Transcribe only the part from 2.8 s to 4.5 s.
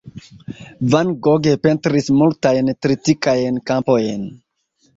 tritikajn kampojn.